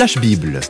Flash 0.00 0.16
Bible. 0.16 0.60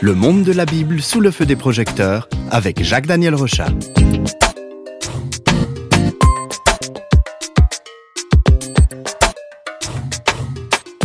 Le 0.00 0.14
monde 0.14 0.44
de 0.44 0.52
la 0.52 0.64
Bible 0.64 1.02
sous 1.02 1.18
le 1.20 1.32
feu 1.32 1.46
des 1.46 1.56
projecteurs 1.56 2.28
avec 2.52 2.80
Jacques-Daniel 2.84 3.34
Rochat. 3.34 3.70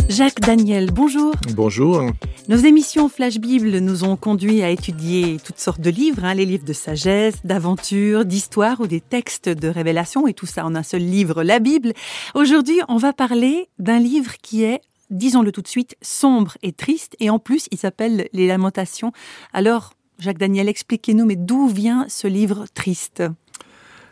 Jacques 0.08 0.38
Daniel, 0.38 0.92
bonjour. 0.92 1.34
Bonjour. 1.54 2.12
Nos 2.48 2.58
émissions 2.58 3.08
Flash 3.08 3.38
Bible 3.38 3.78
nous 3.78 4.04
ont 4.04 4.14
conduit 4.14 4.62
à 4.62 4.70
étudier 4.70 5.38
toutes 5.44 5.58
sortes 5.58 5.80
de 5.80 5.90
livres, 5.90 6.24
hein, 6.24 6.32
les 6.32 6.44
livres 6.44 6.64
de 6.64 6.72
sagesse, 6.72 7.34
d'aventure, 7.42 8.24
d'histoire 8.24 8.80
ou 8.80 8.86
des 8.86 9.00
textes 9.00 9.48
de 9.48 9.66
révélation, 9.66 10.28
et 10.28 10.32
tout 10.32 10.46
ça 10.46 10.64
en 10.64 10.76
un 10.76 10.84
seul 10.84 11.02
livre, 11.02 11.42
la 11.42 11.58
Bible. 11.58 11.92
Aujourd'hui, 12.36 12.78
on 12.88 12.98
va 12.98 13.12
parler 13.12 13.68
d'un 13.80 13.98
livre 13.98 14.34
qui 14.42 14.62
est 14.62 14.80
disons-le 15.10 15.50
tout 15.50 15.62
de 15.62 15.66
suite, 15.66 15.96
sombre 16.02 16.56
et 16.62 16.70
triste, 16.70 17.16
et 17.18 17.30
en 17.30 17.40
plus, 17.40 17.66
il 17.72 17.78
s'appelle 17.78 18.28
Les 18.32 18.46
Lamentations. 18.46 19.12
Alors, 19.52 19.94
Jacques 20.20 20.38
Daniel, 20.38 20.68
expliquez-nous, 20.68 21.26
mais 21.26 21.36
d'où 21.36 21.66
vient 21.66 22.06
ce 22.08 22.28
livre 22.28 22.66
triste? 22.74 23.24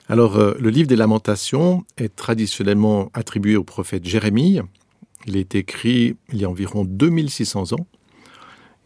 Alors, 0.08 0.36
euh, 0.36 0.54
le 0.58 0.70
livre 0.70 0.88
des 0.88 0.96
Lamentations 0.96 1.84
est 1.98 2.14
traditionnellement 2.16 3.10
attribué 3.14 3.54
au 3.56 3.62
prophète 3.62 4.04
Jérémie, 4.04 4.60
il 5.26 5.36
été 5.36 5.58
écrit 5.58 6.16
il 6.32 6.40
y 6.40 6.44
a 6.44 6.50
environ 6.50 6.84
2600 6.84 7.74
ans. 7.74 7.86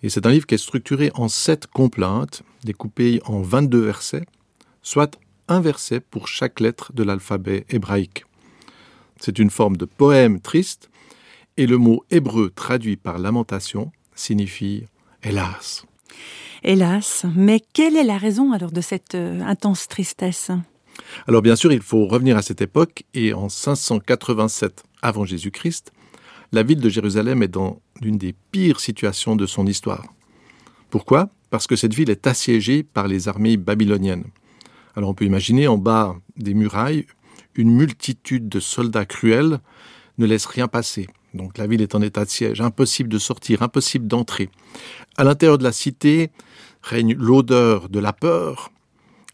Et 0.03 0.09
c'est 0.09 0.27
un 0.27 0.31
livre 0.31 0.47
qui 0.47 0.55
est 0.55 0.59
structuré 0.59 1.11
en 1.15 1.29
sept 1.29 1.67
complaintes, 1.67 2.43
découpées 2.65 3.21
en 3.25 3.41
22 3.43 3.81
versets, 3.81 4.25
soit 4.83 5.19
un 5.49 5.61
verset 5.61 6.01
pour 6.01 6.29
chaque 6.29 6.61
lettre 6.61 6.93
de 6.93 7.03
l'alphabet 7.03 7.65
hébraïque. 7.69 8.25
C'est 9.19 9.39
une 9.39 9.51
forme 9.51 9.77
de 9.77 9.85
poème 9.85 10.41
triste, 10.41 10.91
et 11.57 11.67
le 11.67 11.79
mot 11.79 12.05
hébreu 12.11 12.53
traduit 12.55 12.97
par 12.97 13.19
lamentation 13.19 13.91
signifie 14.15 14.85
hélas. 15.25 15.85
Hélas, 16.63 17.25
mais 17.35 17.61
quelle 17.73 17.97
est 17.97 18.05
la 18.05 18.19
raison 18.19 18.53
alors 18.53 18.73
de 18.73 18.81
cette 18.81 19.15
euh, 19.15 19.41
intense 19.43 19.89
tristesse? 19.89 20.51
Alors 21.27 21.43
bien 21.43 21.57
sûr, 21.57 21.73
il 21.73 21.83
faut 21.83 22.07
revenir 22.07 22.37
à 22.37 22.43
cette 22.43 22.61
époque, 22.61 23.05
et 23.15 23.33
en 23.33 23.49
587 23.49 24.85
avant 25.03 25.25
Jésus-Christ, 25.25 25.93
la 26.53 26.63
ville 26.63 26.81
de 26.81 26.89
Jérusalem 26.89 27.43
est 27.43 27.49
dans 27.49 27.81
l'une 28.01 28.19
des 28.19 28.35
pires 28.53 28.81
situations 28.81 29.37
de 29.37 29.47
son 29.47 29.67
histoire. 29.67 30.07
Pourquoi? 30.91 31.31
Parce 31.51 31.67
que 31.67 31.77
cette 31.77 31.95
ville 31.95 32.11
est 32.11 32.27
assiégée 32.27 32.83
par 32.83 33.09
les 33.09 33.29
armées 33.29 33.57
babyloniennes. 33.57 34.25
Alors 34.97 35.11
on 35.11 35.15
peut 35.15 35.27
imaginer 35.27 35.69
en 35.69 35.79
bas 35.79 36.17
des 36.37 36.55
murailles, 36.55 37.07
une 37.55 37.71
multitude 37.71 38.49
de 38.49 38.61
soldats 38.61 39.05
cruels 39.05 39.61
ne 40.19 40.27
laisse 40.27 40.47
rien 40.47 40.69
passer. 40.69 41.07
Donc 41.35 41.59
la 41.59 41.67
ville 41.67 41.83
est 41.83 41.95
en 41.95 42.03
état 42.03 42.25
de 42.25 42.31
siège, 42.31 42.61
impossible 42.61 43.09
de 43.09 43.19
sortir, 43.19 43.63
impossible 43.63 44.07
d'entrer. 44.07 44.49
À 45.17 45.25
l'intérieur 45.25 45.59
de 45.59 45.65
la 45.65 45.73
cité 45.73 46.31
règne 46.83 47.15
l'odeur 47.15 47.89
de 47.89 47.99
la 47.99 48.13
peur, 48.13 48.71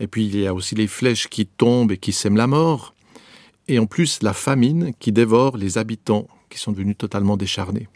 et 0.01 0.07
puis 0.07 0.27
il 0.27 0.37
y 0.37 0.47
a 0.47 0.55
aussi 0.55 0.75
les 0.75 0.89
flèches 0.89 1.29
qui 1.29 1.47
tombent 1.47 1.93
et 1.93 1.99
qui 1.99 2.13
sèment 2.13 2.37
la 2.37 2.47
mort, 2.47 2.95
et 3.69 3.79
en 3.79 3.87
plus 3.87 4.23
la 4.23 4.33
famine 4.33 4.93
qui 4.99 5.13
dévore 5.13 5.57
les 5.57 5.79
habitants 5.79 6.27
sont 6.59 6.73
devenus 6.73 6.99
totalement 6.99 7.37
décharnés. 7.37 7.89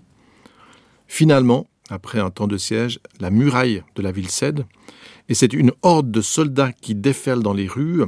Finalement, 1.07 1.67
après 1.91 2.21
un 2.21 2.31
temps 2.31 2.47
de 2.47 2.59
siège, 2.59 3.01
la 3.21 3.31
muraille 3.31 3.83
de 3.97 4.03
la 4.03 4.13
ville 4.13 4.31
cède, 4.31 4.67
et 5.29 5.35
c'est 5.35 5.53
une 5.53 5.73
horde 5.83 6.11
de 6.11 6.21
soldats 6.21 6.73
qui 6.73 6.95
déferlent 6.95 7.43
dans 7.43 7.55
les 7.55 7.67
rues, 7.67 8.05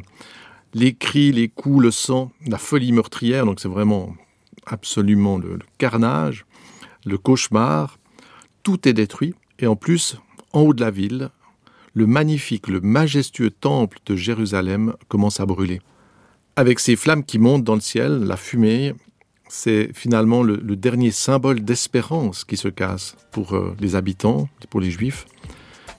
les 0.74 0.94
cris, 0.94 1.32
les 1.32 1.48
coups, 1.48 1.82
le 1.82 1.90
sang, 1.90 2.30
la 2.46 2.58
folie 2.58 2.92
meurtrière, 2.92 3.46
donc 3.46 3.60
c'est 3.60 3.68
vraiment 3.68 4.14
absolument 4.66 5.38
le, 5.38 5.54
le, 5.54 5.66
carnage, 5.78 6.44
le 7.04 7.18
cauchemar, 7.18 7.98
tout 8.62 8.88
est 8.88 8.92
détruit, 8.92 9.34
et 9.58 9.66
en 9.66 9.76
plus, 9.76 10.16
en 10.52 10.60
haut 10.60 10.74
de 10.74 10.80
la 10.80 10.90
ville, 10.90 11.30
le 11.94 12.06
magnifique, 12.06 12.68
le 12.68 12.80
majestueux 12.80 13.50
temple 13.50 13.98
de 14.06 14.14
Jérusalem 14.16 14.94
commence 15.08 15.40
à 15.40 15.46
brûler. 15.46 15.80
Avec 16.56 16.78
ces 16.78 16.96
flammes 16.96 17.24
qui 17.24 17.38
montent 17.38 17.64
dans 17.64 17.74
le 17.74 17.80
ciel, 17.80 18.24
la 18.24 18.36
fumée, 18.36 18.94
c'est 19.50 19.90
finalement 19.92 20.42
le, 20.42 20.56
dernier 20.76 21.10
symbole 21.10 21.60
d'espérance 21.60 22.44
qui 22.44 22.56
se 22.56 22.68
casse 22.68 23.16
pour 23.32 23.54
euh, 23.54 23.76
les 23.80 23.96
habitants, 23.96 24.48
pour 24.70 24.80
les 24.80 24.90
juifs. 24.90 25.26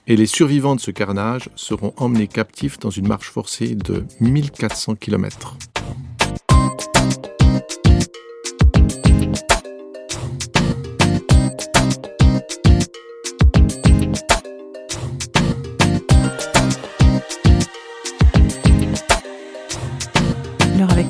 Et 0.08 0.16
les 0.16 0.26
survivants 0.26 0.74
de 0.74 0.80
ce 0.80 0.90
carnage 0.90 1.48
seront 1.54 1.92
emmenés 1.96 2.26
captifs 2.26 2.78
dans 2.78 2.90
une 2.90 3.06
marche 3.06 3.30
forcée 3.30 3.76
de 3.76 4.04
1400 4.20 4.96
kilomètres. 4.96 5.56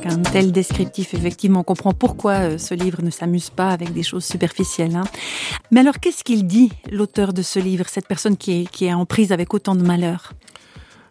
Un 0.07 0.23
tel 0.23 0.53
descriptif, 0.53 1.15
effectivement, 1.15 1.61
on 1.61 1.65
comprend 1.65 1.93
pourquoi 1.93 2.33
euh, 2.33 2.59
ce 2.59 2.75
livre 2.75 3.03
ne 3.03 3.11
s'amuse 3.11 3.51
pas 3.51 3.71
avec 3.71 3.93
des 3.93 4.03
choses 4.03 4.25
superficielles. 4.25 4.97
Hein. 4.97 5.05
Mais 5.71 5.81
alors, 5.81 6.01
qu'est-ce 6.01 6.25
qu'il 6.25 6.47
dit, 6.47 6.71
l'auteur 6.91 7.33
de 7.33 7.43
ce 7.43 7.59
livre, 7.59 7.85
cette 7.89 8.07
personne 8.07 8.37
qui 8.37 8.63
est, 8.63 8.71
qui 8.71 8.93
en 8.93 9.07
prise 9.07 9.33
avec 9.33 9.55
autant 9.55 9.75
de 9.75 9.83
malheur? 9.83 10.33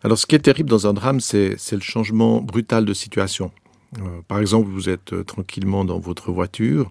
Alors, 0.03 0.18
ce 0.18 0.25
qui 0.25 0.35
est 0.35 0.40
terrible 0.40 0.69
dans 0.69 0.88
un 0.88 0.94
drame, 0.94 1.19
c'est 1.19 1.57
le 1.72 1.81
changement 1.81 2.41
brutal 2.41 2.85
de 2.85 2.94
situation. 2.94 3.52
Euh, 4.00 4.22
par 4.28 4.40
exemple, 4.40 4.69
vous 4.69 4.90
êtes 4.90 5.13
euh, 5.13 5.23
tranquillement 5.23 5.84
dans 5.84 6.00
votre 6.00 6.31
voiture 6.31 6.90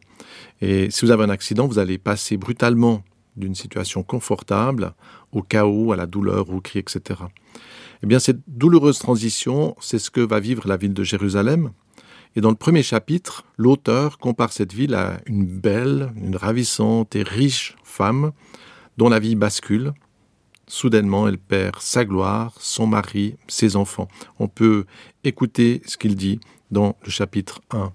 et 0.60 0.90
si 0.90 1.04
vous 1.04 1.10
avez 1.10 1.24
un 1.24 1.30
accident, 1.30 1.66
vous 1.66 1.78
allez 1.78 1.98
passer 1.98 2.36
brutalement 2.36 3.02
d'une 3.36 3.54
situation 3.54 4.02
confortable 4.02 4.92
au 5.32 5.42
chaos, 5.42 5.92
à 5.92 5.96
la 5.96 6.06
douleur, 6.06 6.50
au 6.50 6.60
cri, 6.60 6.78
etc. 6.78 7.20
Eh 8.02 8.06
bien, 8.06 8.18
cette 8.18 8.40
douloureuse 8.46 8.98
transition, 8.98 9.76
c'est 9.80 9.98
ce 9.98 10.10
que 10.10 10.20
va 10.20 10.40
vivre 10.40 10.68
la 10.68 10.76
ville 10.76 10.92
de 10.92 11.04
Jérusalem. 11.04 11.70
Et 12.36 12.40
dans 12.40 12.50
le 12.50 12.56
premier 12.56 12.82
chapitre, 12.82 13.44
l'auteur 13.56 14.18
compare 14.18 14.52
cette 14.52 14.72
ville 14.72 14.94
à 14.94 15.20
une 15.26 15.44
belle, 15.44 16.12
une 16.16 16.36
ravissante 16.36 17.16
et 17.16 17.22
riche 17.22 17.76
femme 17.82 18.32
dont 18.96 19.08
la 19.08 19.18
vie 19.18 19.34
bascule. 19.34 19.92
Soudainement, 20.68 21.26
elle 21.26 21.38
perd 21.38 21.80
sa 21.80 22.04
gloire, 22.04 22.54
son 22.60 22.86
mari, 22.86 23.34
ses 23.48 23.74
enfants. 23.74 24.06
On 24.38 24.46
peut 24.46 24.84
écouter 25.24 25.82
ce 25.86 25.96
qu'il 25.96 26.14
dit 26.14 26.38
dans 26.70 26.96
le 27.02 27.10
chapitre 27.10 27.60
1. 27.72 27.92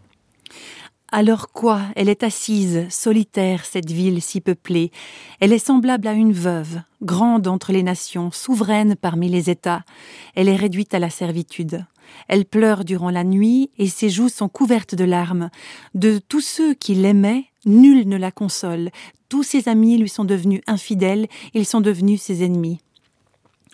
Alors 1.11 1.51
quoi? 1.51 1.81
Elle 1.95 2.09
est 2.09 2.23
assise, 2.23 2.87
solitaire, 2.89 3.63
cette 3.65 3.91
ville 3.91 4.21
si 4.21 4.41
peuplée. 4.41 4.91
Elle 5.39 5.53
est 5.53 5.59
semblable 5.59 6.07
à 6.07 6.13
une 6.13 6.33
veuve, 6.33 6.81
grande 7.03 7.47
entre 7.47 7.71
les 7.71 7.83
nations, 7.83 8.31
souveraine 8.31 8.95
parmi 8.95 9.29
les 9.29 9.49
États. 9.49 9.83
Elle 10.33 10.49
est 10.49 10.55
réduite 10.55 10.93
à 10.93 10.99
la 10.99 11.09
servitude. 11.09 11.85
Elle 12.27 12.45
pleure 12.45 12.85
durant 12.85 13.11
la 13.11 13.23
nuit 13.23 13.69
et 13.77 13.87
ses 13.87 14.09
joues 14.09 14.29
sont 14.29 14.49
couvertes 14.49 14.95
de 14.95 15.03
larmes. 15.03 15.49
De 15.93 16.19
tous 16.19 16.41
ceux 16.41 16.73
qui 16.73 16.95
l'aimaient, 16.95 17.45
nul 17.65 18.07
ne 18.07 18.17
la 18.17 18.31
console. 18.31 18.89
Tous 19.29 19.43
ses 19.43 19.69
amis 19.69 19.97
lui 19.97 20.09
sont 20.09 20.25
devenus 20.25 20.61
infidèles, 20.67 21.27
ils 21.53 21.65
sont 21.65 21.81
devenus 21.81 22.21
ses 22.21 22.43
ennemis. 22.43 22.79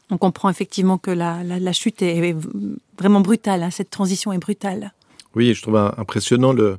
On 0.09 0.17
comprend 0.17 0.49
effectivement 0.49 0.97
que 0.97 1.11
la, 1.11 1.43
la, 1.43 1.73
chute 1.73 2.01
est 2.01 2.35
vraiment 2.97 3.21
brutale, 3.21 3.63
hein, 3.63 3.69
cette 3.71 3.89
transition 3.89 4.33
est 4.33 4.37
brutale. 4.37 4.93
Oui, 5.35 5.53
je 5.53 5.61
trouve 5.61 5.77
impressionnant 5.97 6.51
le, 6.51 6.77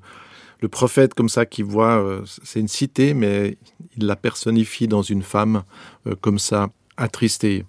le 0.63 0.69
prophète 0.69 1.13
comme 1.13 1.29
ça 1.29 1.45
qui 1.45 1.63
voit 1.63 1.99
euh, 2.03 2.23
c'est 2.45 2.61
une 2.61 2.69
cité 2.69 3.15
mais 3.15 3.59
il 3.97 4.07
la 4.07 4.17
personnifie 4.17 4.89
dans 4.89 5.03
une 5.03 5.23
femme 5.23 5.65
euh, 6.07 6.15
comme 6.21 6.39
ça 6.39 6.71
attristée. 6.97 7.67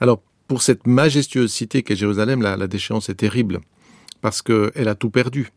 Alors 0.00 0.20
pour 0.48 0.60
cette 0.60 0.86
majestueuse 0.86 1.52
cité 1.52 1.82
qu'est 1.82 1.96
jérusalem 1.96 2.42
la, 2.42 2.66
déchéance 2.66 3.08
est 3.08 3.14
terrible 3.14 3.60
parce 4.20 4.42
que 4.42 4.72
elle 4.74 4.88
a 4.88 4.96
tout 4.96 5.10
perdu. 5.10 5.52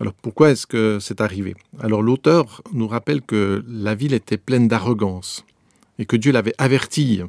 Alors 0.00 0.14
pourquoi 0.14 0.50
est 0.50 0.56
ce 0.56 0.66
que 0.66 0.98
c'est 1.00 1.20
arrivé? 1.20 1.54
Alors 1.80 2.02
l'auteur 2.02 2.62
nous 2.72 2.88
rappelle 2.88 3.22
que 3.22 3.64
la 3.68 3.94
ville 3.94 4.14
était 4.14 4.36
pleine 4.36 4.66
d'arrogance 4.66 5.46
et 6.00 6.06
que 6.06 6.16
dieu 6.16 6.32
l'avait 6.32 6.54
averti 6.58 7.22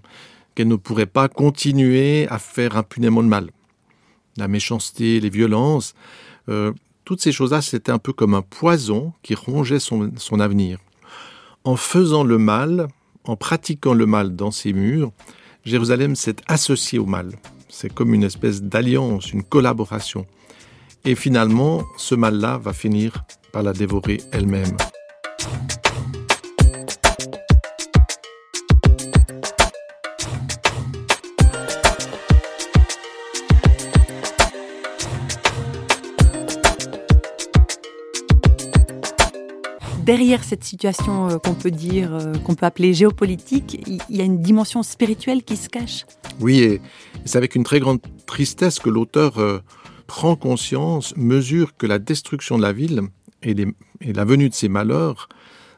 qu'elle 0.55 0.67
ne 0.67 0.75
pourrait 0.75 1.05
pas 1.05 1.27
continuer 1.27 2.27
à 2.29 2.39
faire 2.39 2.77
impunément 2.77 3.21
de 3.21 3.27
mal. 3.27 3.51
La 4.37 4.47
méchanceté 4.47 5.19
les 5.19 5.29
violences 5.29 5.93
euh, 6.49 6.73
toutes 7.05 7.21
ces 7.21 7.31
choses 7.31 7.51
là 7.51 7.61
c'était 7.61 7.91
un 7.91 7.99
peu 7.99 8.11
comme 8.11 8.33
un 8.33 8.41
poison 8.41 9.13
qui 9.23 9.35
rongeait 9.35 9.79
son, 9.79 10.11
son 10.17 10.39
avenir. 10.39 10.79
En 11.63 11.75
faisant 11.75 12.23
le 12.23 12.37
mal 12.37 12.87
en 13.23 13.35
pratiquant 13.35 13.93
le 13.93 14.05
mal 14.05 14.35
dans 14.35 14.51
ses 14.51 14.73
murs 14.73 15.11
jérusalem 15.63 16.15
s'est 16.15 16.35
associé 16.47 16.99
au 16.99 17.05
mal. 17.05 17.31
C'est 17.69 17.93
comme 17.93 18.13
une 18.13 18.23
espèce 18.23 18.61
d'alliance 18.61 19.31
une 19.31 19.43
collaboration. 19.43 20.25
Et 21.05 21.15
finalement 21.15 21.83
ce 21.97 22.15
mal 22.15 22.35
là 22.39 22.57
va 22.57 22.73
finir 22.73 23.23
par 23.53 23.63
la 23.63 23.73
dévorer 23.73 24.19
elle-même 24.31 24.75
derrière 40.05 40.43
cette 40.43 40.63
situation 40.63 41.29
euh, 41.29 41.37
qu'on 41.37 41.55
peut 41.55 41.71
dire, 41.71 42.13
euh, 42.13 42.33
qu'on 42.33 42.53
peut 42.53 42.65
appeler 42.65 42.93
géopolitique, 42.93 43.81
il 43.87 44.15
y 44.15 44.21
a 44.21 44.23
une 44.23 44.41
dimension 44.41 44.83
spirituelle 44.83 45.43
qui 45.43 45.57
se 45.57 45.67
cache. 45.67 46.05
Oui, 46.39 46.59
et 46.59 46.81
c'est 47.25 47.37
avec 47.37 47.55
une 47.55 47.63
très 47.63 47.79
grande 47.79 47.99
tristesse 48.27 48.79
que 48.79 48.89
l'auteur 48.89 49.39
euh, 49.39 49.59
prend 50.07 50.35
conscience, 50.35 51.15
mesure 51.17 51.75
que 51.75 51.87
la 51.87 51.97
destruction 51.97 52.57
de 52.57 52.61
la 52.61 52.71
ville 52.71 53.01
et, 53.41 53.55
la 54.01 54.25
venue 54.25 54.49
de 54.49 54.53
ces 54.53 54.69
malheurs, 54.69 55.27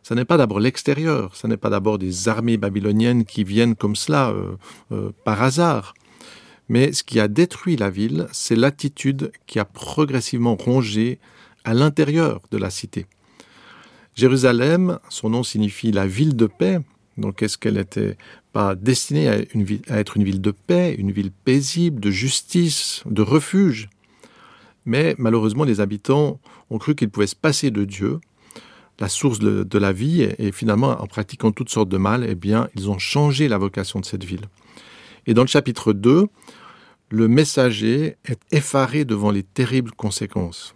ce 0.03 0.13
n'est 0.13 0.25
pas 0.25 0.37
d'abord 0.37 0.59
l'extérieur, 0.59 1.35
ce 1.35 1.47
n'est 1.47 1.57
pas 1.57 1.69
d'abord 1.69 1.97
des 1.97 2.27
armées 2.27 2.57
babyloniennes 2.57 3.25
qui 3.25 3.43
viennent 3.43 3.75
comme 3.75 3.95
cela 3.95 4.33
par 5.25 5.43
hasard. 5.43 5.93
Mais 6.69 6.93
ce 6.93 7.03
qui 7.03 7.19
a 7.19 7.27
détruit 7.27 7.75
la 7.75 7.89
ville, 7.89 8.27
c'est 8.31 8.55
l'attitude 8.55 9.31
qui 9.47 9.59
a 9.59 9.65
progressivement 9.65 10.55
rongé 10.55 11.19
à 11.65 11.73
l'intérieur 11.73 12.41
de 12.51 12.57
la 12.57 12.69
cité. 12.69 13.05
Jérusalem, 14.17 14.97
son 15.09 15.29
nom 15.29 15.43
signifie 15.43 15.91
la 15.91 16.07
ville 16.07 16.35
de 16.35 16.47
paix. 16.47 16.79
Donc 17.17 17.43
est-ce 17.43 17.55
qu'elle 17.55 17.75
n'était 17.75 18.17
pas 18.51 18.73
destinée 18.73 19.29
à, 19.29 19.37
être 19.89 20.17
une 20.17 20.23
ville 20.23 20.41
de 20.41 20.49
paix, 20.49 20.95
une 20.97 21.11
ville 21.11 21.31
paisible, 21.31 21.99
de 21.99 22.09
justice, 22.09 23.03
de 23.05 23.21
refuge? 23.21 23.89
Mais 24.85 25.13
malheureusement, 25.19 25.65
les 25.65 25.81
habitants 25.81 26.39
ont 26.71 26.79
cru 26.79 26.95
qu'ils 26.95 27.11
pouvaient 27.11 27.27
se 27.27 27.35
passer 27.35 27.69
de 27.69 27.85
Dieu, 27.85 28.19
la 28.99 29.07
source 29.07 29.37
de, 29.37 29.61
de 29.61 29.77
la 29.77 29.91
vie, 29.91 30.23
et, 30.23 30.47
et, 30.47 30.51
finalement, 30.51 30.99
en 30.99 31.05
pratiquant 31.05 31.51
toutes 31.51 31.69
sortes 31.69 31.89
de 31.89 31.97
mal, 31.97 32.25
eh 32.27 32.33
bien, 32.33 32.69
ils 32.75 32.89
ont 32.89 32.97
changé 32.97 33.47
la 33.47 33.59
vocation 33.59 33.99
de 33.99 34.05
cette 34.05 34.23
ville. 34.23 34.45
Et 35.27 35.35
dans 35.35 35.43
le 35.43 35.47
chapitre 35.47 35.93
2, 35.93 36.25
le 37.09 37.27
messager 37.27 38.15
est 38.25 38.39
effaré 38.51 39.05
devant 39.05 39.29
les 39.29 39.43
terribles 39.43 39.91
conséquences. 39.91 40.73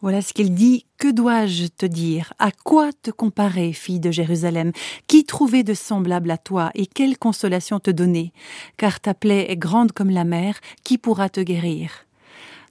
Voilà 0.00 0.22
ce 0.22 0.32
qu'il 0.32 0.54
dit. 0.54 0.84
Que 0.96 1.10
dois-je 1.10 1.66
te 1.66 1.86
dire? 1.86 2.32
À 2.38 2.50
quoi 2.52 2.90
te 3.02 3.10
comparer, 3.10 3.72
fille 3.72 3.98
de 3.98 4.12
Jérusalem? 4.12 4.72
Qui 5.08 5.24
trouver 5.24 5.64
de 5.64 5.74
semblable 5.74 6.30
à 6.30 6.38
toi? 6.38 6.70
Et 6.74 6.86
quelle 6.86 7.18
consolation 7.18 7.80
te 7.80 7.90
donner? 7.90 8.32
Car 8.76 9.00
ta 9.00 9.14
plaie 9.14 9.50
est 9.50 9.56
grande 9.56 9.92
comme 9.92 10.10
la 10.10 10.24
mer, 10.24 10.60
qui 10.84 10.98
pourra 10.98 11.28
te 11.28 11.40
guérir? 11.40 11.90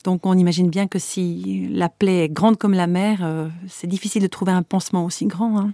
Donc 0.06 0.25
on 0.25 0.38
imagine 0.38 0.69
bien 0.69 0.88
que 0.88 1.00
si 1.00 1.68
la 1.69 1.89
plaie 1.89 2.25
est 2.25 2.29
grande 2.29 2.57
comme 2.57 2.74
la 2.74 2.88
mer, 2.88 3.19
euh, 3.24 3.50
c'est 3.68 3.88
difficile 3.88 4.21
de 4.21 4.27
trouver 4.27 4.53
un 4.53 4.63
pansement 4.63 5.03
aussi 5.03 5.25
grand. 5.25 5.59
Hein. 5.59 5.73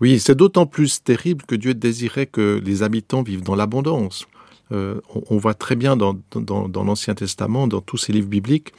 Oui, 0.00 0.18
c'est 0.18 0.34
d'autant 0.34 0.66
plus 0.66 1.02
terrible 1.02 1.44
que 1.46 1.54
Dieu 1.54 1.74
désirait 1.74 2.26
que 2.26 2.60
les 2.64 2.82
habitants 2.82 3.22
vivent 3.22 3.44
dans 3.44 3.54
l'abondance. 3.54 4.26
Euh, 4.72 5.00
on, 5.30 5.36
voit 5.36 5.54
très 5.54 5.76
bien 5.76 5.96
dans, 5.96 6.16
dans, 6.32 6.68
dans 6.68 6.82
l'Ancien 6.82 7.14
Testament, 7.14 7.68
dans 7.68 7.80
tous 7.80 7.98
ces 7.98 8.12
livres 8.12 8.26
bibliques, 8.26 8.72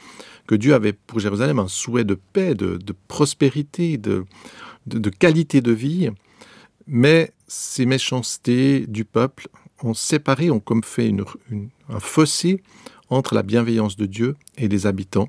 que 0.48 0.54
Dieu 0.54 0.74
avait 0.74 0.94
pour 0.94 1.20
Jérusalem 1.20 1.58
un 1.60 1.68
souhait 1.68 2.04
de 2.04 2.14
paix, 2.14 2.54
de, 2.54 2.78
prospérité, 3.06 3.98
de, 3.98 4.24
qualité 5.10 5.60
de 5.60 5.72
vie, 5.72 6.10
mais 6.88 7.32
ces 7.46 7.84
méchancetés 7.84 8.86
du 8.86 9.04
peuple 9.04 9.48
ont 9.82 9.94
séparé, 9.94 10.50
ont 10.50 10.58
comme 10.58 10.82
fait 10.82 11.14
un 11.90 12.00
fossé 12.00 12.62
entre 13.10 13.34
la 13.34 13.42
bienveillance 13.42 13.96
de 13.96 14.06
Dieu 14.06 14.36
et 14.56 14.68
les 14.68 14.86
habitants. 14.86 15.28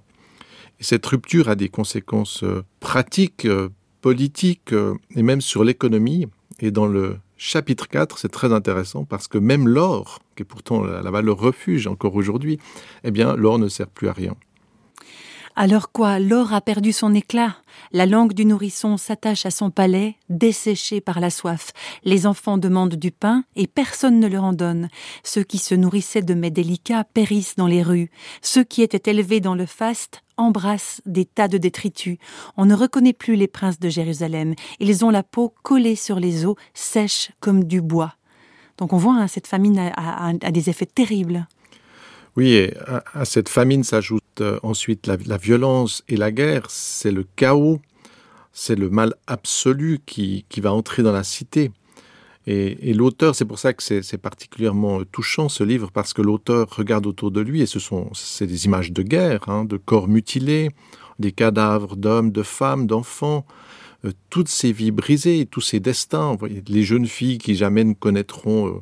Et 0.79 0.83
cette 0.83 1.05
rupture 1.05 1.49
a 1.49 1.55
des 1.55 1.67
conséquences 1.67 2.43
euh, 2.43 2.63
pratiques, 2.79 3.43
euh, 3.43 3.67
politiques 4.01 4.71
euh, 4.71 4.95
et 5.15 5.23
même 5.23 5.41
sur 5.41 5.65
l'économie. 5.65 6.27
Et 6.61 6.71
dans 6.71 6.87
le 6.87 7.17
chapitre 7.35 7.89
4, 7.89 8.17
c'est 8.17 8.31
très 8.31 8.53
intéressant 8.53 9.03
parce 9.03 9.27
que 9.27 9.37
même 9.37 9.67
l'or, 9.67 10.19
qui 10.37 10.43
est 10.43 10.45
pourtant 10.45 10.83
la 10.83 11.11
valeur 11.11 11.37
refuge 11.37 11.87
encore 11.87 12.15
aujourd'hui, 12.15 12.59
eh 13.03 13.11
bien 13.11 13.35
l'or 13.35 13.59
ne 13.59 13.67
sert 13.67 13.87
plus 13.87 14.07
à 14.07 14.13
rien. 14.13 14.35
Alors 15.55 15.91
quoi, 15.91 16.19
l'or 16.19 16.53
a 16.53 16.61
perdu 16.61 16.93
son 16.93 17.13
éclat 17.13 17.57
La 17.91 18.05
langue 18.05 18.33
du 18.33 18.45
nourrisson 18.45 18.97
s'attache 18.97 19.45
à 19.45 19.51
son 19.51 19.71
palais, 19.71 20.15
desséché 20.29 21.01
par 21.01 21.19
la 21.19 21.29
soif. 21.29 21.71
Les 22.03 22.25
enfants 22.25 22.57
demandent 22.57 22.95
du 22.95 23.11
pain 23.11 23.43
et 23.55 23.67
personne 23.67 24.19
ne 24.19 24.27
leur 24.27 24.43
en 24.43 24.53
donne. 24.53 24.87
Ceux 25.23 25.43
qui 25.43 25.57
se 25.57 25.75
nourrissaient 25.75 26.21
de 26.21 26.33
mets 26.33 26.51
délicats 26.51 27.03
périssent 27.03 27.55
dans 27.55 27.67
les 27.67 27.83
rues. 27.83 28.09
Ceux 28.41 28.63
qui 28.63 28.81
étaient 28.81 29.11
élevés 29.11 29.41
dans 29.41 29.55
le 29.55 29.65
faste 29.65 30.23
embrassent 30.37 31.01
des 31.05 31.25
tas 31.25 31.47
de 31.49 31.57
détritus. 31.57 32.17
On 32.55 32.65
ne 32.65 32.75
reconnaît 32.75 33.13
plus 33.13 33.35
les 33.35 33.47
princes 33.47 33.79
de 33.79 33.89
Jérusalem. 33.89 34.55
Ils 34.79 35.03
ont 35.03 35.09
la 35.09 35.23
peau 35.23 35.53
collée 35.63 35.95
sur 35.95 36.19
les 36.19 36.45
os, 36.45 36.55
sèche 36.73 37.31
comme 37.41 37.65
du 37.65 37.81
bois. 37.81 38.15
Donc 38.77 38.93
on 38.93 38.97
voit 38.97 39.15
hein, 39.15 39.27
cette 39.27 39.47
famine 39.47 39.77
a, 39.77 40.51
des 40.51 40.69
effets 40.69 40.85
terribles. 40.85 41.45
Oui, 42.39 42.53
et 42.53 42.73
à, 43.13 43.25
cette 43.25 43.49
famine 43.49 43.83
s'ajoute 43.83 44.23
euh, 44.39 44.61
ensuite 44.63 45.07
la, 45.07 45.35
violence 45.35 46.03
et 46.07 46.15
la 46.15 46.31
guerre, 46.31 46.67
c'est 46.69 47.11
le 47.11 47.25
chaos, 47.35 47.81
c'est 48.53 48.77
le 48.77 48.89
mal 48.89 49.13
absolu 49.27 49.99
qui, 50.05 50.45
qui 50.47 50.61
va 50.61 50.71
entrer 50.71 51.03
dans 51.03 51.11
la 51.11 51.25
cité. 51.25 51.69
Et, 52.47 52.93
l'auteur, 52.93 53.35
c'est 53.35 53.43
pour 53.43 53.59
ça 53.59 53.73
que 53.73 53.83
c'est 53.83 54.17
particulièrement 54.17 55.03
touchant 55.03 55.49
ce 55.49 55.65
livre, 55.65 55.91
parce 55.91 56.13
que 56.13 56.21
l'auteur 56.21 56.69
regarde 56.73 57.07
autour 57.07 57.29
de 57.29 57.41
lui, 57.41 57.59
et 57.59 57.65
ce 57.65 57.79
sont 57.79 58.09
des 58.39 58.65
images 58.65 58.93
de 58.93 59.03
guerre, 59.03 59.49
hein, 59.49 59.65
de 59.65 59.75
corps 59.75 60.07
mutilés, 60.07 60.69
des 61.19 61.33
cadavres 61.33 61.97
d'hommes, 61.97 62.31
de 62.31 62.43
femmes, 62.43 62.87
d'enfants, 62.87 63.45
euh, 64.05 64.13
toutes 64.29 64.47
ces 64.47 64.71
vies 64.71 64.91
brisées, 64.91 65.45
tous 65.45 65.59
ces 65.59 65.81
destins, 65.81 66.37
les 66.69 66.83
jeunes 66.83 67.05
filles 67.05 67.37
qui 67.37 67.55
jamais 67.55 67.83
ne 67.83 67.93
connaîtront 67.93 68.67
euh, 68.67 68.81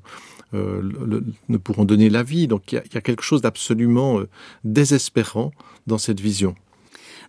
euh, 0.54 0.82
le, 0.82 1.24
ne 1.50 1.58
pourront 1.58 1.86
donner 1.86 2.10
la 2.10 2.24
vie. 2.24 2.48
Donc 2.48 2.72
il 2.72 2.76
y, 2.76 2.96
y 2.96 2.98
a 2.98 3.02
quelque 3.02 3.24
chose 3.24 3.42
d'absolument 3.42 4.20
euh, 4.20 4.28
désespérant 4.64 5.52
dans 5.88 5.98
cette 5.98 6.20
vision. 6.20 6.56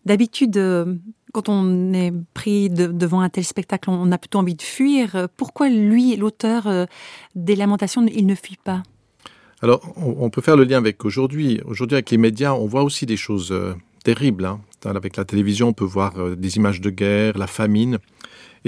D'habitude, 0.04 0.56
euh, 0.56 0.94
quand 1.32 1.48
on 1.48 1.92
est 1.92 2.12
pris 2.32 2.70
de, 2.70 2.86
devant 2.86 3.20
un 3.20 3.28
tel 3.28 3.44
spectacle, 3.44 3.90
on 3.90 4.12
a 4.12 4.18
plutôt 4.18 4.38
envie 4.38 4.54
de 4.54 4.62
fuir. 4.62 5.28
Pourquoi 5.36 5.68
lui, 5.68 6.16
l'auteur 6.16 6.86
des 7.34 7.56
lamentations, 7.56 8.06
il 8.06 8.26
ne 8.26 8.34
fuit 8.34 8.58
pas? 8.62 8.82
Alors, 9.60 9.80
on, 9.96 10.24
on 10.24 10.30
peut 10.30 10.40
faire 10.40 10.56
le 10.56 10.64
lien 10.64 10.78
avec 10.78 11.04
aujourd'hui. 11.04 11.60
Aujourd'hui, 11.64 11.96
avec 11.96 12.10
les 12.10 12.18
médias, 12.18 12.52
on 12.52 12.66
voit 12.66 12.84
aussi 12.84 13.06
des 13.06 13.16
choses 13.16 13.50
euh, 13.50 13.74
terribles. 14.04 14.44
Hein. 14.44 14.60
Avec 14.84 15.16
la 15.16 15.24
télévision, 15.24 15.68
on 15.68 15.72
peut 15.72 15.84
voir 15.84 16.16
euh, 16.18 16.36
des 16.36 16.56
images 16.56 16.80
de 16.80 16.90
guerre, 16.90 17.36
la 17.36 17.48
famine. 17.48 17.98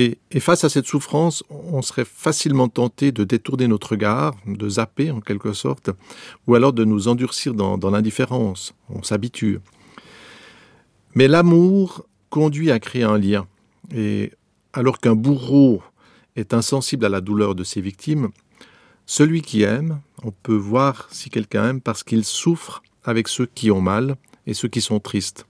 Et, 0.00 0.40
face 0.40 0.64
à 0.64 0.70
cette 0.70 0.86
souffrance, 0.86 1.44
on 1.50 1.82
serait 1.82 2.06
facilement 2.06 2.68
tenté 2.68 3.12
de 3.12 3.22
détourner 3.22 3.68
notre 3.68 3.90
regard, 3.90 4.34
de 4.46 4.66
zapper 4.66 5.10
en 5.10 5.20
quelque 5.20 5.52
sorte, 5.52 5.90
ou 6.46 6.54
alors 6.54 6.72
de 6.72 6.84
nous 6.84 7.08
endurcir 7.08 7.52
dans, 7.52 7.76
dans 7.76 7.90
l'indifférence. 7.90 8.74
On 8.88 9.02
s'habitue. 9.02 9.58
Mais 11.14 11.28
l'amour 11.28 12.06
conduit 12.30 12.70
à 12.70 12.80
créer 12.80 13.02
un 13.02 13.18
lien. 13.18 13.46
Et 13.94 14.32
alors 14.72 15.00
qu'un 15.00 15.14
bourreau 15.14 15.82
est 16.34 16.54
insensible 16.54 17.04
à 17.04 17.10
la 17.10 17.20
douleur 17.20 17.54
de 17.54 17.62
ses 17.62 17.82
victimes, 17.82 18.30
celui 19.04 19.42
qui 19.42 19.64
aime, 19.64 20.00
on 20.24 20.30
peut 20.30 20.56
voir 20.56 21.08
si 21.10 21.28
quelqu'un 21.28 21.68
aime 21.68 21.80
parce 21.82 22.04
qu'il 22.04 22.24
souffre 22.24 22.82
avec 23.04 23.28
ceux 23.28 23.46
qui 23.46 23.70
ont 23.70 23.82
mal 23.82 24.16
et 24.46 24.54
ceux 24.54 24.68
qui 24.68 24.80
sont 24.80 24.98
tristes. 24.98 25.44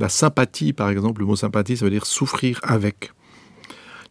La 0.00 0.08
sympathie, 0.08 0.72
par 0.72 0.88
exemple, 0.88 1.20
le 1.20 1.28
mot 1.28 1.36
sympathie, 1.36 1.76
ça 1.76 1.84
veut 1.84 1.92
dire 1.92 2.06
souffrir 2.06 2.58
avec. 2.64 3.12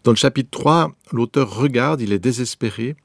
Dans 0.04 0.12
le 0.12 0.18
chapitre 0.18 0.50
3, 0.52 0.92
l'auteur 1.12 1.56
regarde, 1.56 2.02
il 2.02 2.14
est 2.14 2.20
désespéré. 2.20 2.96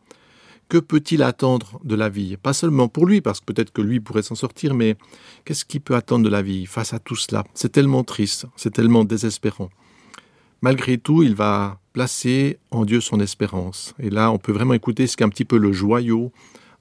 Que 0.69 0.79
peut-il 0.79 1.23
attendre 1.23 1.81
de 1.85 1.95
la 1.95 2.09
vie? 2.09 2.37
Pas 2.37 2.53
seulement 2.53 2.89
pour 2.89 3.07
lui, 3.07 3.21
parce 3.21 3.41
que 3.41 3.47
peut-être 3.47 3.73
que 3.73 3.83
lui 3.83 4.01
pourrait 4.01 4.23
s'en 4.23 4.35
sortir, 4.35 4.75
mais 4.75 4.97
qu'est-ce 5.45 5.65
qu'il 5.65 5.81
peut 5.81 5.97
attendre 5.97 6.25
de 6.25 6.31
la 6.31 6.43
vie 6.43 6.65
face 6.67 6.95
à 6.95 6.99
tout 6.99 7.17
cela? 7.17 7.45
C'est 7.55 7.73
tellement 7.73 8.05
triste, 8.05 8.47
c'est 8.57 8.73
tellement 8.73 9.05
désespérant. 9.05 9.69
Malgré 10.63 10.97
tout, 10.97 11.23
il 11.23 11.35
va 11.35 11.79
placer 11.93 12.59
en 12.71 12.85
Dieu 12.85 13.01
son 13.01 13.21
espérance. 13.21 13.95
Et 13.99 14.09
là, 14.09 14.31
on 14.31 14.39
peut 14.39 14.53
vraiment 14.53 14.75
écouter 14.75 15.07
ce 15.07 15.17
qu'est 15.17 15.25
un 15.25 15.29
petit 15.29 15.45
peu 15.45 15.59
le 15.59 15.73
joyau 15.73 16.33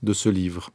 de 0.04 0.14
ce 0.14 0.30
livre. 0.30 0.70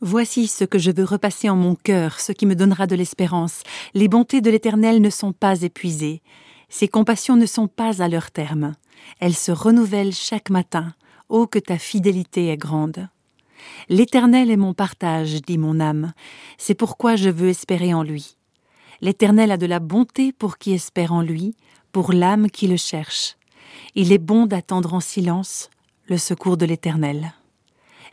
Voici 0.00 0.46
ce 0.46 0.64
que 0.64 0.78
je 0.78 0.90
veux 0.90 1.04
repasser 1.04 1.50
en 1.50 1.56
mon 1.56 1.74
cœur, 1.74 2.20
ce 2.20 2.32
qui 2.32 2.46
me 2.46 2.54
donnera 2.54 2.86
de 2.86 2.96
l'espérance. 2.96 3.62
Les 3.92 4.08
bontés 4.08 4.40
de 4.40 4.50
l'Éternel 4.50 5.02
ne 5.02 5.10
sont 5.10 5.32
pas 5.32 5.60
épuisées. 5.60 6.22
Ses 6.70 6.88
compassions 6.88 7.36
ne 7.36 7.44
sont 7.44 7.68
pas 7.68 8.02
à 8.02 8.08
leur 8.08 8.30
terme. 8.30 8.74
Elles 9.18 9.34
se 9.34 9.52
renouvellent 9.52 10.14
chaque 10.14 10.48
matin. 10.48 10.94
Oh, 11.28 11.46
que 11.46 11.58
ta 11.58 11.76
fidélité 11.76 12.48
est 12.48 12.56
grande. 12.56 13.08
L'Éternel 13.90 14.50
est 14.50 14.56
mon 14.56 14.72
partage, 14.72 15.42
dit 15.42 15.58
mon 15.58 15.78
âme. 15.78 16.14
C'est 16.56 16.74
pourquoi 16.74 17.16
je 17.16 17.28
veux 17.28 17.50
espérer 17.50 17.92
en 17.92 18.02
lui. 18.02 18.36
L'Éternel 19.02 19.52
a 19.52 19.58
de 19.58 19.66
la 19.66 19.80
bonté 19.80 20.32
pour 20.32 20.56
qui 20.56 20.72
espère 20.72 21.12
en 21.12 21.20
lui, 21.20 21.54
pour 21.92 22.14
l'âme 22.14 22.50
qui 22.50 22.68
le 22.68 22.78
cherche. 22.78 23.36
Il 23.94 24.12
est 24.12 24.18
bon 24.18 24.46
d'attendre 24.46 24.94
en 24.94 25.00
silence 25.00 25.68
le 26.06 26.16
secours 26.16 26.56
de 26.56 26.64
l'Éternel 26.64 27.34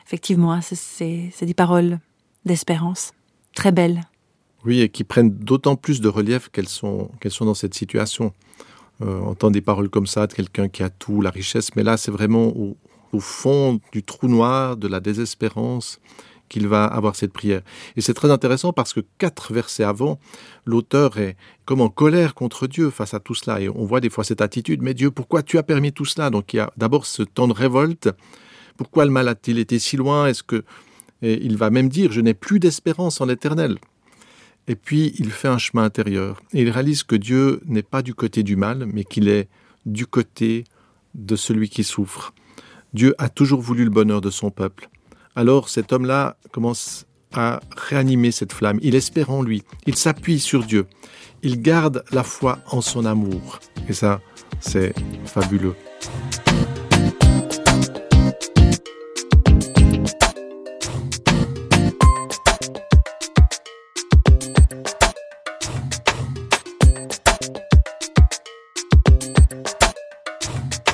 effectivement, 0.08 0.58
c'est 0.62 1.34
des 1.42 1.54
paroles 1.54 2.00
d'espérance 2.46 3.12
très 3.54 3.74
belles. 3.74 4.02
Oui, 4.66 4.82
et 4.82 4.90
qui 4.90 5.04
prennent 5.04 5.30
d'autant 5.30 5.76
plus 5.76 6.02
de 6.02 6.08
relief 6.08 6.50
qu'elles 6.50 6.68
sont, 6.68 7.10
sont 7.30 7.46
dans 7.46 7.54
cette 7.54 7.74
situation. 7.74 8.34
Euh, 9.02 9.20
on 9.22 9.30
entend 9.30 9.52
des 9.52 9.62
paroles 9.62 9.90
comme 9.90 10.08
ça 10.08 10.28
de 10.28 10.34
quelqu'un 10.34 10.68
qui 10.68 10.84
a 10.84 10.90
tout, 10.90 11.22
la 11.22 11.30
richesse, 11.30 11.76
mais 11.76 11.84
là, 11.84 11.98
c'est 11.98 12.12
vraiment 12.12 12.48
au, 12.48 12.76
au 13.14 13.20
fond 13.20 13.80
du 13.92 14.04
trou 14.04 14.28
noir, 14.28 14.76
de 14.76 14.88
la 14.88 15.00
désespérance, 15.00 16.00
qu'il 16.50 16.68
va 16.68 16.86
avoir 16.86 17.16
cette 17.16 17.34
prière. 17.34 17.62
Et 17.96 18.02
c'est 18.02 18.14
très 18.14 18.32
intéressant 18.32 18.74
parce 18.74 18.94
que 18.94 19.02
quatre 19.18 19.54
versets 19.54 19.84
avant, 19.84 20.20
l'auteur 20.66 21.18
est 21.18 21.36
comme 21.66 21.82
en 21.82 21.90
colère 21.90 22.34
contre 22.34 22.68
Dieu 22.68 22.90
face 22.90 23.14
à 23.14 23.20
tout 23.20 23.36
cela. 23.36 23.60
Et 23.62 23.70
on 23.70 23.86
voit 23.86 24.00
des 24.00 24.10
fois 24.10 24.24
cette 24.24 24.42
attitude, 24.42 24.82
mais 24.82 24.94
Dieu, 24.94 25.12
pourquoi 25.12 25.44
tu 25.44 25.58
as 25.58 25.64
permis 25.64 25.92
tout 25.92 26.06
cela? 26.06 26.30
Donc 26.30 26.54
il 26.54 26.58
y 26.58 26.60
a 26.60 26.72
d'abord 26.78 27.06
ce 27.06 27.22
temps 27.22 27.50
de 27.50 27.54
révolte. 27.54 28.10
Pourquoi 28.78 29.06
le 29.06 29.12
mal 29.12 29.28
a-t-il 29.28 29.60
été 29.60 29.78
si 29.78 29.98
loin? 29.98 30.28
Est-ce 30.28 30.44
que 30.44 30.64
et 31.22 31.44
il 31.44 31.58
va 31.58 31.70
même 31.70 31.90
dire, 31.90 32.12
je 32.12 32.22
n'ai 32.22 32.34
plus 32.34 32.60
d'espérance 32.60 33.22
en 33.22 33.26
l'éternel. 33.26 33.78
Et 34.68 34.76
puis 34.76 35.14
il 35.18 35.32
fait 35.32 35.48
un 35.48 35.58
chemin 35.58 35.84
intérieur. 35.84 36.42
Et 36.54 36.62
il 36.62 36.70
réalise 36.70 37.04
que 37.04 37.16
Dieu 37.16 37.62
n'est 37.66 37.84
pas 37.84 38.02
du 38.02 38.14
côté 38.14 38.44
du 38.44 38.56
mal, 38.56 38.86
mais 38.86 39.04
qu'il 39.04 39.30
est 39.30 39.48
du 39.86 40.06
côté 40.06 40.66
de 41.16 41.36
celui 41.36 41.70
qui 41.70 41.84
souffre. 41.84 42.34
Dieu 42.94 43.16
a 43.18 43.30
toujours 43.30 43.62
voulu 43.62 43.84
le 43.84 43.90
bonheur 43.90 44.22
de 44.22 44.30
son 44.30 44.52
peuple. 44.52 44.90
Alors 45.36 45.70
cet 45.70 45.94
homme-là 45.94 46.38
commence 46.52 47.06
à 47.34 47.60
réanimer 47.76 48.32
cette 48.32 48.54
flamme. 48.54 48.80
Il 48.82 48.96
espère 48.96 49.30
en 49.32 49.42
lui. 49.42 49.64
Il 49.86 49.96
s'appuie 49.96 50.40
sur 50.40 50.64
Dieu. 50.64 50.86
Il 51.44 51.62
garde 51.62 52.04
la 52.12 52.24
foi 52.24 52.60
en 52.72 52.82
son 52.82 53.06
amour. 53.06 53.60
Et 53.88 53.94
ça, 53.94 54.22
c'est 54.60 54.94
fabuleux. 55.26 55.76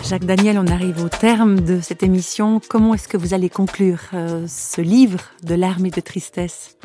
Jacques 0.04 0.26
Daniel, 0.26 0.60
on 0.60 0.68
arrive 0.68 1.02
au 1.02 1.08
terme 1.08 1.62
de 1.62 1.80
cette 1.80 2.04
émission. 2.04 2.60
Comment 2.70 2.94
est-ce 2.94 3.08
que 3.08 3.16
vous 3.16 3.34
allez 3.34 3.50
conclure 3.50 4.02
euh, 4.14 4.46
ce 4.50 4.82
livre 4.82 5.22
de 5.44 5.56
larmes 5.56 5.86
et 5.86 5.92
de 5.92 6.02
tristesse? 6.02 6.78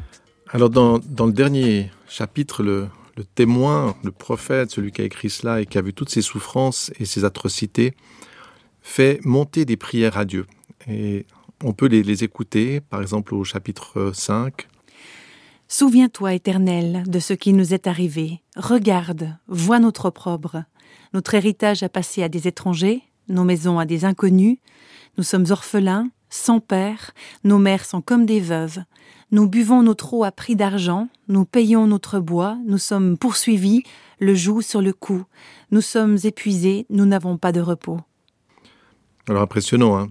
Alors 0.51 0.71
dans, 0.71 1.01
dans, 1.01 1.27
le 1.27 1.33
dernier 1.33 1.91
chapitre, 2.09 2.63
le, 2.63 2.87
le, 3.17 3.25
témoin, 3.25 3.97
le 4.05 4.13
prophète, 4.13 4.71
celui 4.71 4.93
qui 4.93 5.03
a 5.03 5.05
écrit 5.05 5.31
cela 5.31 5.61
et 5.61 5.67
qui 5.67 5.79
a 5.79 5.83
vu 5.83 5.93
toutes 5.93 6.11
ces 6.11 6.23
souffrances 6.23 6.93
et 7.01 7.05
ces 7.07 7.25
atrocités, 7.25 7.95
fait 8.83 9.19
monter 9.25 9.65
des 9.65 9.77
prières 9.77 10.17
à 10.17 10.25
Dieu. 10.25 10.47
Et 10.87 11.27
on 11.65 11.73
peut 11.73 11.87
les, 11.87 12.05
les 12.05 12.23
écouter, 12.23 12.81
par 12.81 13.03
exemple 13.03 13.35
au 13.35 13.43
chapitre 13.43 14.13
5. 14.15 14.69
Souviens-toi, 15.67 16.35
Éternel, 16.35 17.03
de 17.07 17.19
ce 17.19 17.35
qui 17.35 17.53
nous 17.53 17.75
est 17.75 17.89
arrivé. 17.89 18.41
Regarde, 18.57 19.37
vois 19.49 19.81
notre 19.81 20.07
opprobre. 20.07 20.63
Notre 21.15 21.35
héritage 21.35 21.83
a 21.83 21.89
passé 21.89 22.23
à 22.23 22.29
des 22.29 22.49
étrangers, 22.49 23.03
nos 23.29 23.45
maisons 23.45 23.79
à 23.79 23.85
des 23.85 24.05
inconnus, 24.05 24.59
nous 25.17 25.25
sommes 25.25 25.47
orphelins, 25.51 26.11
sans 26.31 26.61
père, 26.61 27.13
nos 27.45 27.59
mères 27.59 27.85
sont 27.85 28.01
comme 28.01 28.27
des 28.27 28.41
veuves, 28.41 28.83
nous 29.31 29.49
buvons 29.49 29.83
notre 29.83 30.15
eau 30.15 30.25
à 30.25 30.33
prix 30.33 30.57
d'argent, 30.57 31.09
nous 31.29 31.45
payons 31.45 31.87
notre 31.87 32.19
bois, 32.21 32.59
nous 32.67 32.79
sommes 32.79 33.19
poursuivis, 33.19 33.83
le 34.21 34.35
joug 34.35 34.63
sur 34.63 34.83
le 34.83 34.93
cou, 34.93 35.25
nous 35.71 35.81
sommes 35.81 36.19
épuisés, 36.25 36.87
nous 36.91 37.07
n'avons 37.07 37.37
pas 37.37 37.53
de 37.53 37.61
repos. 37.61 38.01
Alors 39.29 39.43
impressionnant, 39.43 39.99
hein 39.99 40.09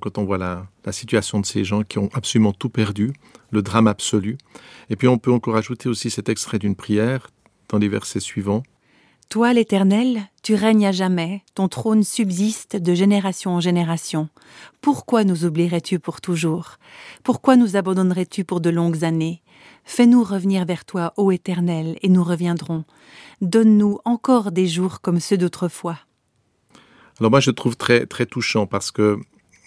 quand 0.00 0.18
on 0.18 0.24
voit 0.24 0.38
la, 0.38 0.66
la, 0.84 0.92
situation 0.92 1.40
de 1.40 1.46
ces 1.46 1.64
gens 1.64 1.82
qui 1.82 1.98
ont 1.98 2.10
absolument 2.12 2.52
tout 2.52 2.68
perdu, 2.68 3.12
le 3.50 3.62
drame 3.62 3.86
absolu. 3.86 4.36
Et 4.90 4.96
puis 4.96 5.08
on 5.08 5.18
peut 5.18 5.32
encore 5.32 5.56
ajouter 5.56 5.88
aussi 5.88 6.10
cet 6.10 6.28
extrait 6.28 6.58
d'une 6.58 6.76
prière 6.76 7.30
dans 7.68 7.78
les 7.78 7.88
versets 7.88 8.20
suivants. 8.20 8.62
Toi, 9.28 9.52
l'Éternel, 9.52 10.22
tu 10.42 10.54
règnes 10.54 10.86
à 10.86 10.92
jamais, 10.92 11.42
ton 11.54 11.66
trône 11.66 12.04
subsiste 12.04 12.76
de 12.76 12.94
génération 12.94 13.50
en 13.56 13.60
génération. 13.60 14.28
Pourquoi 14.80 15.24
nous 15.24 15.44
oublierais-tu 15.44 15.98
pour 15.98 16.20
toujours? 16.20 16.76
Pourquoi 17.24 17.56
nous 17.56 17.76
abandonnerais-tu 17.76 18.44
pour 18.44 18.60
de 18.60 18.70
longues 18.70 19.04
années? 19.04 19.42
Fais-nous 19.84 20.22
revenir 20.22 20.64
vers 20.64 20.84
toi, 20.84 21.12
ô 21.16 21.32
Éternel, 21.32 21.98
et 22.02 22.08
nous 22.08 22.22
reviendrons. 22.22 22.84
Donne-nous 23.40 23.98
encore 24.04 24.52
des 24.52 24.68
jours 24.68 25.00
comme 25.00 25.18
ceux 25.18 25.36
d'autrefois. 25.36 25.98
Alors 27.18 27.32
moi, 27.32 27.40
je 27.40 27.50
trouve 27.50 27.76
très 27.76 28.06
très 28.06 28.26
touchant 28.26 28.66
parce 28.66 28.92
que 28.92 29.18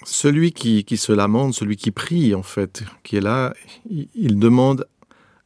celui 0.06 0.54
qui, 0.54 0.86
se 0.98 1.12
lamente, 1.12 1.54
celui 1.54 1.76
qui 1.76 1.92
prie 1.92 2.34
en 2.34 2.44
fait, 2.44 2.84
qui 3.04 3.18
est 3.18 3.22
là, 3.22 3.54
il 3.90 4.40
demande 4.40 4.88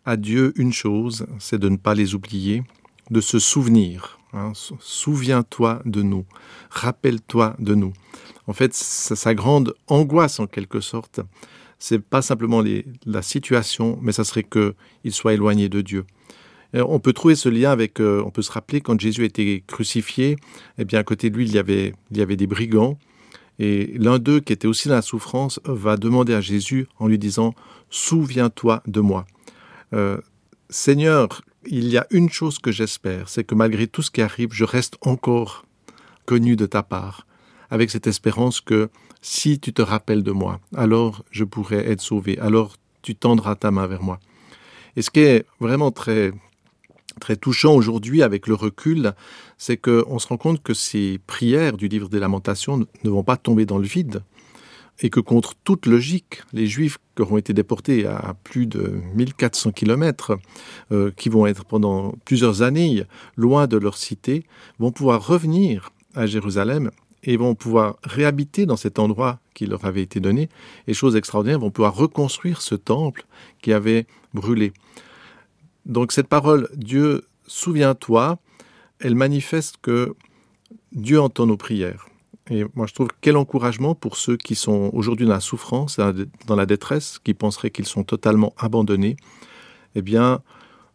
à 0.05 0.17
Dieu 0.17 0.53
une 0.55 0.71
chose, 0.71 1.25
c'est 1.39 1.59
de 1.59 1.69
ne 1.69 1.77
pas 1.77 1.95
les 1.95 2.13
oublier, 2.13 2.63
de 3.09 3.21
se 3.21 3.39
souvenir. 3.39 4.19
Hein, 4.33 4.53
Souviens-toi 4.79 5.81
de 5.85 6.01
nous, 6.01 6.25
rappelle-toi 6.69 7.55
de 7.59 7.75
nous. 7.75 7.93
En 8.47 8.53
fait, 8.53 8.73
sa, 8.73 9.33
grande 9.35 9.73
angoisse 9.87 10.39
en 10.39 10.47
quelque 10.47 10.81
sorte, 10.81 11.21
c'est 11.79 11.99
pas 11.99 12.21
simplement 12.21 12.63
la 13.05 13.21
situation, 13.21 13.99
mais 14.01 14.11
ça 14.11 14.23
serait 14.23 14.43
que 14.43 14.73
il 15.03 15.13
soit 15.13 15.33
éloigné 15.33 15.69
de 15.69 15.81
Dieu. 15.81 16.05
On 16.73 16.99
peut 16.99 17.13
trouver 17.13 17.35
ce 17.35 17.49
lien 17.49 17.69
avec, 17.69 17.99
euh, 17.99 18.23
on 18.25 18.31
peut 18.31 18.41
se 18.41 18.51
rappeler 18.51 18.81
quand 18.81 18.99
Jésus 18.99 19.25
était 19.25 19.63
crucifié, 19.67 20.37
eh 20.79 20.85
bien 20.85 20.99
à 20.99 21.03
côté 21.03 21.29
de 21.29 21.37
lui 21.37 21.45
il 21.45 21.53
y 21.53 21.59
avait, 21.59 21.93
il 22.09 22.17
y 22.17 22.21
avait 22.21 22.35
des 22.35 22.47
brigands, 22.47 22.97
et 23.59 23.93
l'un 23.97 24.17
d'eux 24.17 24.39
qui 24.39 24.53
était 24.53 24.67
aussi 24.67 24.87
dans 24.87 24.95
la 24.95 25.03
souffrance 25.03 25.59
va 25.65 25.97
demander 25.97 26.33
à 26.33 26.41
Jésus 26.41 26.87
en 26.97 27.07
lui 27.07 27.19
disant 27.19 27.53
Souviens-toi 27.91 28.81
de 28.87 29.01
moi. 29.01 29.25
Euh, 29.93 30.17
Seigneur, 30.69 31.43
il 31.67 31.87
y 31.89 31.97
a 31.97 32.07
une 32.11 32.29
chose 32.29 32.59
que 32.59 32.71
j'espère, 32.71 33.29
c'est 33.29 33.43
que 33.43 33.55
malgré 33.55 33.87
tout 33.87 34.01
ce 34.01 34.11
qui 34.11 34.21
arrive, 34.21 34.49
je 34.51 34.63
reste 34.63 34.97
encore 35.01 35.65
connu 36.25 36.55
de 36.55 36.65
ta 36.65 36.83
part, 36.83 37.27
avec 37.69 37.89
cette 37.89 38.07
espérance 38.07 38.61
que 38.61 38.89
si 39.21 39.59
tu 39.59 39.73
te 39.73 39.81
rappelles 39.81 40.23
de 40.23 40.31
moi, 40.31 40.59
alors 40.75 41.23
je 41.31 41.43
pourrai 41.43 41.89
être 41.89 42.01
sauvé, 42.01 42.37
alors 42.39 42.75
tu 43.01 43.15
tendras 43.15 43.55
ta 43.55 43.71
main 43.71 43.87
vers 43.87 44.03
moi. 44.03 44.19
Et 44.95 45.01
ce 45.01 45.09
qui 45.09 45.21
est 45.21 45.45
vraiment 45.59 45.91
très 45.91 46.33
très 47.19 47.35
touchant 47.35 47.73
aujourd'hui 47.75 48.23
avec 48.23 48.47
le 48.47 48.55
recul, 48.55 49.13
c'est 49.57 49.77
qu'on 49.77 50.19
se 50.19 50.27
rend 50.27 50.37
compte 50.37 50.63
que 50.63 50.73
ces 50.73 51.19
prières 51.27 51.77
du 51.77 51.87
livre 51.87 52.09
des 52.09 52.19
lamentations 52.19 52.85
ne 53.03 53.09
vont 53.09 53.23
pas 53.23 53.37
tomber 53.37 53.65
dans 53.65 53.77
le 53.77 53.85
vide, 53.85 54.23
et 54.99 55.09
que 55.09 55.19
contre 55.19 55.53
toute 55.63 55.85
logique, 55.85 56.41
les 56.53 56.67
Juifs 56.67 56.97
qui 57.15 57.21
auront 57.21 57.37
été 57.37 57.53
déportés 57.53 58.05
à 58.05 58.35
plus 58.43 58.67
de 58.67 59.01
1400 59.15 59.71
kilomètres, 59.71 60.37
euh, 60.91 61.11
qui 61.15 61.29
vont 61.29 61.45
être 61.45 61.65
pendant 61.65 62.13
plusieurs 62.25 62.61
années 62.61 63.03
loin 63.35 63.67
de 63.67 63.77
leur 63.77 63.97
cité, 63.97 64.43
vont 64.79 64.91
pouvoir 64.91 65.25
revenir 65.25 65.89
à 66.15 66.25
Jérusalem 66.25 66.91
et 67.23 67.37
vont 67.37 67.55
pouvoir 67.55 67.97
réhabiter 68.03 68.65
dans 68.65 68.75
cet 68.75 68.99
endroit 68.99 69.39
qui 69.53 69.65
leur 69.65 69.85
avait 69.85 70.01
été 70.01 70.19
donné, 70.19 70.49
et 70.87 70.93
chose 70.93 71.15
extraordinaire, 71.15 71.59
vont 71.59 71.71
pouvoir 71.71 71.95
reconstruire 71.95 72.61
ce 72.61 72.75
temple 72.75 73.25
qui 73.61 73.71
avait 73.71 74.07
brûlé. 74.33 74.73
Donc 75.85 76.11
cette 76.11 76.27
parole, 76.27 76.69
Dieu, 76.75 77.25
souviens-toi, 77.47 78.39
elle 78.99 79.15
manifeste 79.15 79.77
que 79.81 80.15
Dieu 80.91 81.19
entend 81.19 81.45
nos 81.45 81.57
prières. 81.57 82.07
Et 82.49 82.65
moi, 82.75 82.87
je 82.87 82.93
trouve 82.93 83.07
quel 83.21 83.37
encouragement 83.37 83.95
pour 83.95 84.17
ceux 84.17 84.35
qui 84.35 84.55
sont 84.55 84.89
aujourd'hui 84.93 85.25
dans 85.25 85.33
la 85.33 85.39
souffrance, 85.39 85.99
dans 86.47 86.55
la 86.55 86.65
détresse, 86.65 87.19
qui 87.23 87.33
penseraient 87.33 87.71
qu'ils 87.71 87.85
sont 87.85 88.03
totalement 88.03 88.53
abandonnés. 88.57 89.15
Eh 89.95 90.01
bien, 90.01 90.41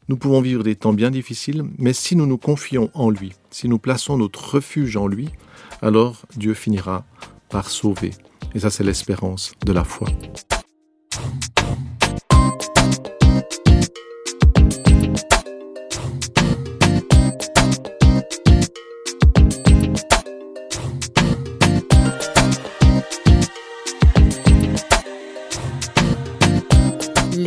nous 0.09 0.17
pouvons 0.17 0.41
vivre 0.41 0.63
des 0.63 0.77
temps 0.77 0.93
bien 0.93 1.11
difficiles, 1.11 1.65
mais 1.79 1.93
si 1.93 2.17
nous 2.17 2.27
nous 2.27 2.39
confions 2.39 2.91
en 2.95 3.11
lui, 3.11 3.33
si 3.51 3.69
nous 3.69 3.79
plaçons 3.79 4.19
notre 4.19 4.55
refuge 4.55 4.97
en 4.97 5.07
lui, 5.07 5.31
alors 5.83 6.23
Dieu 6.37 6.55
finira 6.55 7.05
par 7.49 7.71
sauver. 7.71 8.11
Et 8.55 8.61
ça, 8.61 8.71
c'est 8.71 8.85
l'espérance 8.85 9.53
de 9.65 9.73
la 9.73 9.85
foi. 9.85 10.09